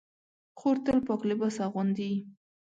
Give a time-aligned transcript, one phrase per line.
[0.59, 2.11] خور تل پاک لباس اغوندي.